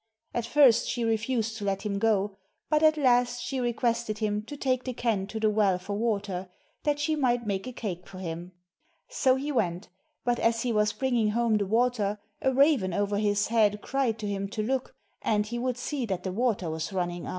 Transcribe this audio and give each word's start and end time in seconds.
At 0.33 0.47
first 0.47 0.87
she 0.87 1.03
refused 1.03 1.57
to 1.57 1.63
let 1.63 1.83
him 1.83 1.99
go; 1.99 2.35
but 2.71 2.81
at 2.81 2.97
last 2.97 3.39
she 3.39 3.59
requested 3.59 4.17
him 4.17 4.41
to 4.45 4.57
take 4.57 4.83
the 4.83 4.93
can 4.95 5.27
to 5.27 5.39
the 5.39 5.51
well 5.51 5.77
for 5.77 5.93
water, 5.93 6.49
that 6.81 6.99
she 6.99 7.15
might 7.15 7.45
make 7.45 7.67
a 7.67 7.71
cake 7.71 8.07
for 8.07 8.17
him. 8.17 8.51
So 9.09 9.35
he 9.35 9.51
went, 9.51 9.89
but 10.25 10.39
as 10.39 10.63
he 10.63 10.73
was 10.73 10.91
bringing 10.91 11.29
home 11.29 11.57
the 11.59 11.67
water, 11.67 12.17
a 12.41 12.51
raven 12.51 12.95
over 12.95 13.19
his 13.19 13.49
head 13.49 13.83
cried 13.83 14.17
to 14.17 14.27
him 14.27 14.47
to 14.49 14.63
look, 14.63 14.95
and 15.21 15.45
he 15.45 15.59
would 15.59 15.77
see 15.77 16.07
that 16.07 16.23
the 16.23 16.31
water 16.31 16.71
was 16.71 16.91
running 16.91 17.27
out. 17.27 17.29